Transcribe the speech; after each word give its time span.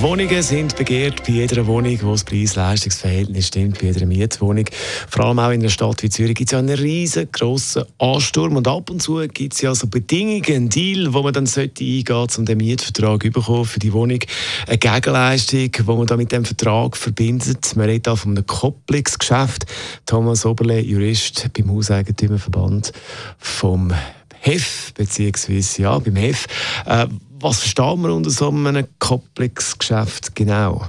Wohnungen 0.00 0.42
sind 0.42 0.76
begehrt 0.76 1.24
bei 1.24 1.32
jeder 1.32 1.66
Wohnung, 1.66 1.98
wo 2.02 2.12
das 2.12 2.24
Preis-Leistungs-Verhältnis 2.24 3.48
stimmt, 3.48 3.78
bei 3.80 3.86
jeder 3.86 4.06
Mietwohnung. 4.06 4.66
Vor 5.08 5.24
allem 5.24 5.38
auch 5.38 5.50
in 5.50 5.60
einer 5.60 5.70
Stadt 5.70 6.02
wie 6.02 6.10
Zürich 6.10 6.34
gibt 6.34 6.48
es 6.48 6.52
ja 6.52 6.58
einen 6.58 6.76
riesengroßen 6.76 7.84
Ansturm 7.98 8.56
und 8.56 8.68
ab 8.68 8.90
und 8.90 9.00
zu 9.00 9.16
gibt 9.28 9.54
es 9.54 9.62
ja 9.62 9.74
so 9.74 9.86
Bedingungen, 9.86 10.44
einen 10.46 10.68
Deal, 10.68 11.14
wo 11.14 11.22
man 11.22 11.32
dann 11.32 11.46
sollte 11.46 11.84
eingehen 11.84 12.28
um 12.36 12.44
den 12.44 12.58
Mietvertrag 12.58 13.20
bekommen 13.32 13.64
für 13.64 13.78
die 13.78 13.92
Wohnung. 13.92 14.20
Eine 14.66 14.78
Gegenleistung, 14.78 15.72
die 15.72 15.82
man 15.82 16.06
dann 16.06 16.18
mit 16.18 16.32
dem 16.32 16.44
Vertrag 16.44 16.96
verbindet. 16.96 17.74
Man 17.76 17.86
redet 17.86 18.08
auch 18.08 18.18
von 18.18 18.32
einem 18.32 18.46
Kopplungsgeschäft. 18.46 19.66
Thomas 20.06 20.44
Oberle, 20.44 20.80
Jurist 20.80 21.48
beim 21.56 21.70
Hauseigentümerverband 21.70 22.92
vom 23.38 23.92
HEF, 24.40 24.92
beziehungsweise 24.94 25.82
ja, 25.82 25.98
beim 25.98 26.16
HEF. 26.16 26.46
Äh, 26.84 27.06
was 27.44 27.60
versteht 27.60 27.98
man 27.98 28.10
unter 28.10 28.30
so 28.30 28.48
einem 28.48 28.86
Kopplungsgeschäft 28.98 30.34
genau? 30.34 30.86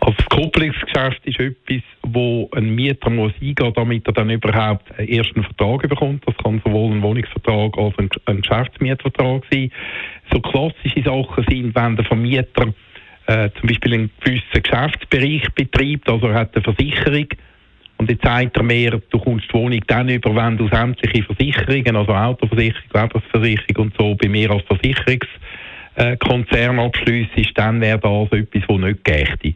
Also 0.00 0.16
das 0.16 0.26
Kopplungsgeschäft 0.30 1.20
ist 1.24 1.38
etwas, 1.38 1.82
wo 2.02 2.48
ein 2.54 2.74
Mieter 2.74 3.10
muss 3.10 3.32
eingehen 3.40 3.72
damit 3.74 4.06
er 4.06 4.12
dann 4.14 4.30
überhaupt 4.30 4.90
einen 4.98 5.08
ersten 5.08 5.42
Vertrag 5.42 5.88
bekommt. 5.88 6.26
Das 6.26 6.36
kann 6.38 6.62
sowohl 6.64 6.92
ein 6.92 7.02
Wohnungsvertrag 7.02 7.76
als 7.76 7.94
auch 7.94 8.26
ein 8.26 8.40
Geschäftsmietvertrag 8.40 9.42
sein. 9.50 9.70
So 10.32 10.40
klassische 10.40 11.02
Sachen 11.04 11.44
sind, 11.48 11.74
wenn 11.74 11.96
der 11.96 12.04
Vermieter 12.06 12.74
äh, 13.26 13.50
zum 13.58 13.68
Beispiel 13.68 13.94
einen 13.94 14.10
gewissen 14.20 14.62
Geschäftsbereich 14.62 15.46
betreibt, 15.54 16.08
also 16.08 16.26
er 16.28 16.40
hat 16.40 16.54
eine 16.54 16.64
Versicherung 16.64 17.28
und 17.98 18.10
jetzt 18.10 18.24
sagt 18.24 18.56
er 18.56 18.62
mir, 18.62 19.02
du 19.10 19.18
kommst 19.18 19.48
die 19.48 19.54
Wohnung 19.54 19.80
dann 19.86 20.08
über, 20.08 20.34
wenn 20.34 20.56
du 20.56 20.68
sämtliche 20.68 21.22
Versicherungen, 21.22 21.96
also 21.96 22.12
Autoversicherung, 22.12 22.82
Lebensversicherung 22.92 23.86
und 23.86 23.94
so, 23.98 24.14
bei 24.14 24.28
mir 24.28 24.50
als 24.50 24.64
Versicherungskonzern 24.64 26.78
abschliessest, 26.78 27.52
dann 27.54 27.80
wäre 27.80 27.98
das 27.98 28.32
etwas, 28.32 28.62
was 28.68 28.78
nicht 28.78 29.04
gächte. 29.04 29.54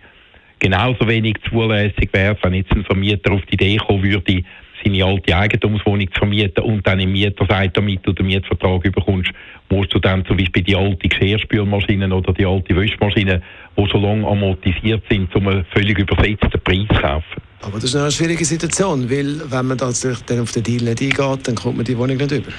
Genauso 0.61 1.07
wenig 1.07 1.37
zulässig 1.49 2.09
wäre 2.13 2.35
es, 2.35 2.43
wenn 2.43 2.55
jetzt 2.55 2.73
ein 2.73 2.83
Vermieter 2.85 3.31
auf 3.33 3.43
die 3.47 3.55
Idee 3.55 3.77
kommen 3.77 4.03
würde, 4.03 4.43
seine 4.85 5.05
alte 5.05 5.37
Eigentumswohnung 5.37 6.13
zu 6.13 6.19
vermieten 6.19 6.65
und 6.65 6.87
dann 6.87 7.01
im 7.01 7.13
Mieter 7.13 7.47
sagt, 7.49 7.77
damit 7.77 8.07
du 8.07 8.13
den 8.13 8.27
Mietvertrag 8.27 8.85
überkommst, 8.85 9.31
musst 9.71 9.95
du 9.95 9.99
dann 9.99 10.25
zum 10.25 10.37
Beispiel 10.37 10.63
die 10.63 10.77
alte 10.77 11.09
Geschirrspülmaschine 11.09 12.15
oder 12.15 12.33
die 12.33 12.47
alte 12.47 12.77
Wäschmaschine, 12.77 13.43
die 13.77 13.89
schon 13.89 14.03
lange 14.03 14.27
amortisiert 14.27 15.03
sind, 15.11 15.33
zum 15.33 15.65
völlig 15.71 15.99
übersetzten 15.99 16.61
Preis 16.63 16.89
kaufen. 17.01 17.48
Aber 17.63 17.75
das 17.75 17.85
ist 17.85 17.97
eine 17.97 18.11
schwierige 18.11 18.45
Situation, 18.45 19.11
weil 19.11 19.41
wenn 19.51 19.67
man 19.67 19.79
tatsächlich 19.79 20.25
dann 20.27 20.41
auf 20.41 20.53
den 20.53 20.63
Deal 20.63 20.83
nicht 20.83 21.03
eingeht, 21.03 21.49
dann 21.49 21.55
kommt 21.55 21.77
man 21.77 21.85
die 21.85 21.99
Wohnung 21.99 22.17
nicht 22.17 22.31
über. 22.31 22.53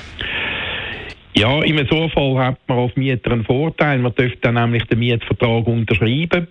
Ja, 1.36 1.62
in 1.62 1.78
so 1.90 2.10
Fall 2.10 2.38
hat 2.38 2.60
man 2.68 2.80
als 2.80 2.96
Mieter 2.96 3.32
einen 3.32 3.46
Vorteil. 3.46 4.00
Man 4.00 4.14
dürfte 4.14 4.40
dann 4.42 4.56
nämlich 4.56 4.84
den 4.86 5.00
Mietvertrag 5.00 5.68
unterschreiben. 5.68 6.48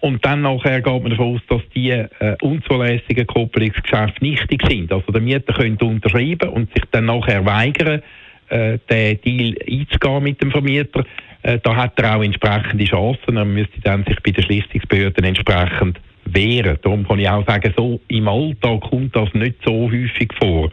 Und 0.00 0.24
dann 0.24 0.42
nachher 0.42 0.80
geht 0.80 1.02
man 1.02 1.10
davon 1.10 1.34
aus, 1.34 1.40
dass 1.48 1.62
die 1.74 1.90
äh, 1.90 2.36
unzulässigen 2.40 3.26
Kopplungsgeschäfte 3.26 4.22
nichtig 4.22 4.62
sind. 4.68 4.92
Also 4.92 5.10
der 5.10 5.20
Mieter 5.20 5.52
könnte 5.52 5.84
unterschreiben 5.84 6.50
und 6.50 6.72
sich 6.72 6.84
dann 6.92 7.06
nachher 7.06 7.44
weigern, 7.44 8.02
äh, 8.48 8.78
den 8.88 9.20
Deal 9.22 9.56
einzugehen 9.68 10.22
mit 10.22 10.40
dem 10.40 10.52
Vermieter. 10.52 11.04
Äh, 11.42 11.58
da 11.62 11.74
hat 11.74 11.98
er 11.98 12.16
auch 12.16 12.22
entsprechende 12.22 12.84
Chancen. 12.84 13.36
Er 13.36 13.44
müsste 13.44 13.80
dann 13.80 14.04
sich 14.04 14.20
bei 14.22 14.30
den 14.30 14.44
Schlichtungsbehörden 14.44 15.24
entsprechend 15.24 15.98
wehren. 16.38 16.78
Darum 16.82 17.06
kann 17.06 17.18
ich 17.18 17.28
auch 17.28 17.46
sagen, 17.46 17.72
so 17.76 18.00
im 18.08 18.28
Alltag 18.28 18.80
kommt 18.80 19.14
das 19.14 19.32
nicht 19.34 19.56
so 19.64 19.90
häufig 19.90 20.32
vor. 20.40 20.70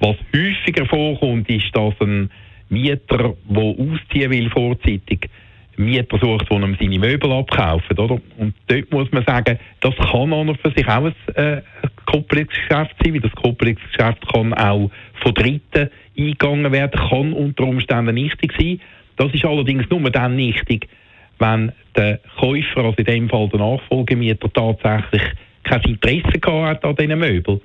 Was 0.00 0.16
häufiger 0.34 0.86
vorkommt, 0.86 1.48
ist, 1.50 1.74
dass 1.74 1.94
ein 2.00 2.30
Mieter, 2.68 3.34
der 3.48 3.62
ausziehen 3.62 4.30
will 4.30 4.50
vorzeitig, 4.50 5.28
Mieter 5.76 6.18
sucht, 6.18 6.50
der 6.50 6.58
ihm 6.58 6.76
seine 6.78 6.98
Möbel 6.98 7.32
abkauft. 7.32 7.98
Oder? 7.98 8.18
Und 8.36 8.54
dort 8.66 8.92
muss 8.92 9.10
man 9.12 9.24
sagen, 9.24 9.58
das 9.80 9.94
kann 9.96 10.32
an 10.32 10.48
und 10.48 10.60
für 10.60 10.72
sich 10.72 10.86
auch 10.88 11.04
ein 11.04 11.14
äh, 11.34 11.62
Kopplungsgeschäft 12.06 12.96
sein, 13.02 13.14
weil 13.14 13.20
das 13.20 13.32
Kopplungsgeschäft 13.32 14.32
kann 14.32 14.54
auch 14.54 14.90
von 15.22 15.34
Dritten 15.34 15.90
eingegangen 16.18 16.72
werden, 16.72 17.00
kann 17.08 17.32
unter 17.32 17.64
Umständen 17.64 18.14
nichtig 18.14 18.52
sein. 18.58 18.80
Das 19.16 19.32
ist 19.32 19.44
allerdings 19.44 19.88
nur 19.90 20.10
dann 20.10 20.36
nichtig, 20.36 20.88
wenn 21.38 21.72
der 21.96 22.20
Käufer, 22.38 22.84
also 22.84 22.96
in 22.96 23.04
dem 23.04 23.28
Fall 23.28 23.48
der 23.48 23.60
Nachfolgemieter, 23.60 24.52
tatsächlich 24.52 25.22
kein 25.64 25.82
Interesse 25.82 26.38
gehabt 26.38 26.68
hat 26.68 26.84
an 26.84 26.96
diesen 26.96 27.18
Möbeln. 27.18 27.60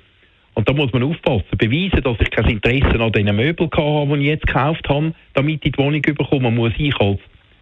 Und 0.56 0.70
da 0.70 0.74
muss 0.74 0.94
man 0.94 1.04
aufpassen. 1.04 1.58
Beweisen, 1.58 2.04
dass 2.04 2.18
ich 2.20 2.30
kein 2.30 2.50
Interesse 2.50 3.00
an 3.00 3.12
diesen 3.12 3.36
Möbeln 3.36 3.70
habe, 3.76 4.18
die 4.18 4.24
ich 4.24 4.30
jetzt 4.30 4.48
gekauft 4.48 4.88
habe, 4.88 5.14
damit 5.34 5.66
ich 5.66 5.72
die 5.72 5.80
Wohnung 5.80 6.02
bekomme, 6.02 6.52
muss 6.52 6.74
ich 6.78 6.96
als 7.00 7.20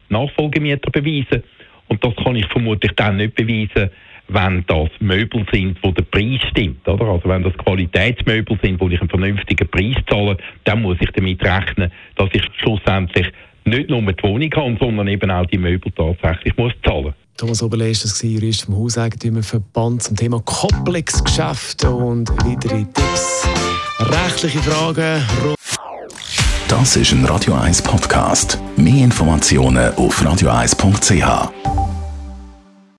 Nachfolgemieter 0.09 0.91
beweisen. 0.91 1.43
Und 1.87 2.03
das 2.03 2.15
kann 2.17 2.35
ich 2.35 2.45
vermutlich 2.47 2.91
dann 2.95 3.17
nicht 3.17 3.35
beweisen, 3.35 3.89
wenn 4.27 4.63
das 4.67 4.89
Möbel 4.99 5.45
sind, 5.51 5.77
wo 5.81 5.91
der 5.91 6.03
Preis 6.03 6.39
stimmt. 6.49 6.87
Oder? 6.87 7.05
Also 7.05 7.27
wenn 7.27 7.43
das 7.43 7.57
Qualitätsmöbel 7.57 8.57
sind, 8.61 8.79
wo 8.79 8.87
ich 8.89 8.99
einen 8.99 9.09
vernünftigen 9.09 9.67
Preis 9.67 9.95
zahle, 10.09 10.37
dann 10.63 10.81
muss 10.81 10.97
ich 11.01 11.11
damit 11.11 11.43
rechnen, 11.43 11.91
dass 12.15 12.29
ich 12.33 12.43
schlussendlich 12.57 13.27
nicht 13.65 13.89
nur 13.89 14.01
die 14.01 14.23
Wohnung 14.23 14.51
habe, 14.55 14.77
sondern 14.79 15.07
eben 15.07 15.31
auch 15.31 15.45
die 15.45 15.57
Möbel 15.57 15.91
tatsächlich 15.91 16.55
muss 16.57 16.73
zahlen. 16.83 17.13
Thomas 17.37 17.63
Oberle 17.63 17.89
ist 17.89 18.03
das 18.03 18.21
Jurist 18.21 18.65
vom 18.65 18.77
Hauseigentümerverband 18.77 20.03
zum 20.03 20.15
Thema 20.15 20.41
Kopplungsgeschäft 20.41 21.85
und 21.85 22.29
weitere 22.45 22.83
Tipps, 22.83 23.47
rechtliche 23.99 24.59
Fragen. 24.59 25.23
Das 26.67 26.95
ist 26.95 27.11
ein 27.11 27.25
Radio 27.25 27.55
1 27.55 27.81
Podcast. 27.81 28.59
Mehr 28.77 29.03
Informationen 29.03 29.93
auf 29.95 30.21
radio1.ch. 30.21 31.80